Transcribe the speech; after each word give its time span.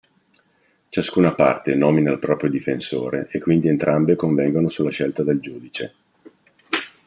Ciascuna 0.89 1.35
parte 1.35 1.75
nomina 1.75 2.11
il 2.11 2.17
proprio 2.17 2.49
difensore 2.49 3.27
e 3.29 3.39
quindi 3.39 3.67
entrambe 3.67 4.15
convengono 4.15 4.67
sulla 4.67 4.89
scelta 4.89 5.21
del 5.21 5.39
giudice. 5.39 5.93